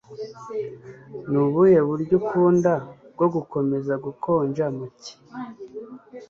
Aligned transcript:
nubuhe 1.31 1.77
buryo 1.87 2.13
ukunda 2.21 2.73
bwo 3.13 3.27
gukomeza 3.35 3.93
gukonja 4.05 4.65
mu 4.75 4.85
cyi 5.01 5.13